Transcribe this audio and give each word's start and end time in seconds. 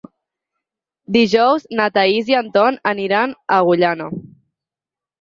Dijous 1.17 1.69
na 1.81 1.87
Thaís 1.99 2.33
i 2.33 2.39
en 2.41 2.51
Ton 2.57 2.83
aniran 2.95 3.39
a 3.39 3.63
Agullana. 3.63 4.13